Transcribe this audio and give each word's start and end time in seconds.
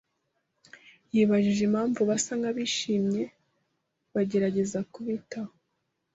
Yibajije 1.13 1.61
impamvu 1.69 1.99
basa 2.09 2.31
nkabishimye 2.39 3.23
bagerageza 4.13 4.79
kubitaho. 4.93 5.53